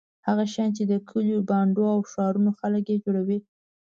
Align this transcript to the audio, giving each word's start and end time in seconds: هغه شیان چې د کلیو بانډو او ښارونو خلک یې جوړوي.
هغه 0.27 0.43
شیان 0.53 0.69
چې 0.77 0.83
د 0.91 0.93
کلیو 1.09 1.45
بانډو 1.49 1.83
او 1.93 1.99
ښارونو 2.11 2.51
خلک 2.59 2.85
یې 2.91 2.97
جوړوي. 3.03 3.39